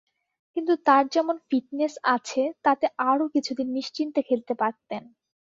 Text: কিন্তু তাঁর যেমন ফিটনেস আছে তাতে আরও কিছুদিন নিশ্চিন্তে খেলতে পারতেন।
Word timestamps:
কিন্তু 0.57 0.73
তাঁর 0.85 1.03
যেমন 1.07 1.35
ফিটনেস 1.49 1.93
আছে 2.15 2.43
তাতে 2.63 2.85
আরও 3.09 3.25
কিছুদিন 3.35 3.67
নিশ্চিন্তে 3.73 4.19
খেলতে 4.21 4.53
পারতেন। 4.53 5.03